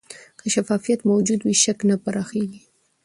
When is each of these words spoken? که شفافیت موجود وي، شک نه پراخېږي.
که 0.41 0.45
شفافیت 0.53 0.99
موجود 1.11 1.39
وي، 1.43 1.53
شک 1.63 1.79
نه 1.89 1.95
پراخېږي. 2.03 2.61